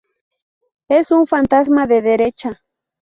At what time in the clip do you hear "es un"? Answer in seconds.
0.89-1.27